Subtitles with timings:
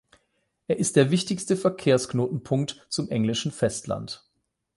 [0.67, 4.27] Er ist der wichtigste Verkehrsknotenpunkt zum englischen Festland.